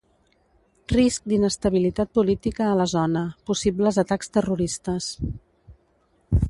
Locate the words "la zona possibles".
2.81-4.01